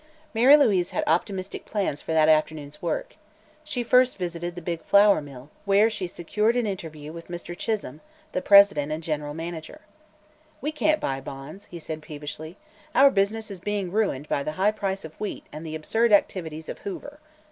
Mary 0.33 0.57
Louise 0.57 0.89
had 0.89 1.03
optimistic 1.05 1.63
plans 1.63 2.01
for 2.01 2.11
that 2.11 2.27
afternoon's 2.27 2.81
work. 2.81 3.17
She 3.63 3.83
first 3.83 4.17
visited 4.17 4.55
the 4.55 4.59
big 4.63 4.81
flour 4.83 5.21
mill, 5.21 5.51
where 5.63 5.91
she 5.91 6.07
secured 6.07 6.57
an 6.57 6.65
interview 6.65 7.13
with 7.13 7.27
Mr. 7.27 7.55
Chisholme, 7.55 8.01
the 8.31 8.41
president 8.41 8.91
and 8.91 9.03
general 9.03 9.35
manager. 9.35 9.81
"We 10.59 10.71
can't 10.71 10.99
buy 10.99 11.21
bonds," 11.21 11.65
he 11.65 11.77
said 11.77 12.01
peevishly. 12.01 12.57
"Our 12.95 13.11
business 13.11 13.51
is 13.51 13.59
being 13.59 13.91
ruined 13.91 14.27
by 14.27 14.41
the 14.41 14.53
high 14.53 14.71
price 14.71 15.05
of 15.05 15.13
wheat 15.19 15.45
and 15.53 15.63
the 15.63 15.75
absurd 15.75 16.11
activities 16.11 16.67
of 16.67 16.79
Hoover. 16.79 17.19